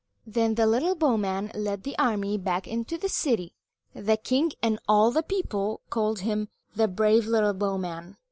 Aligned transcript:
Then 0.25 0.55
the 0.55 0.65
little 0.65 0.95
bowman 0.95 1.51
led 1.53 1.83
the 1.83 1.95
army 1.99 2.35
back 2.35 2.67
into 2.67 2.97
the 2.97 3.07
city. 3.07 3.53
The 3.93 4.17
king 4.17 4.51
and 4.63 4.79
all 4.87 5.11
the 5.11 5.21
people 5.21 5.81
called 5.91 6.21
him 6.21 6.47
"the 6.75 6.87
brave 6.87 7.27
little 7.27 7.53
bowman." 7.53 8.17